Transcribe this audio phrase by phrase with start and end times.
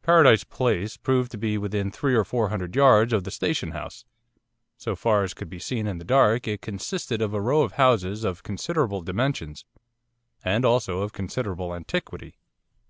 [0.00, 4.06] Paradise Place proved to be within three or four hundred yards of the Station House.
[4.78, 7.72] So far as could be seen in the dark it consisted of a row of
[7.72, 9.66] houses of considerable dimensions,
[10.42, 12.36] and also of considerable antiquity.